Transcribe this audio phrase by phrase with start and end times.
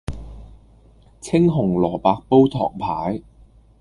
[1.21, 3.21] 青紅蘿蔔煲唐排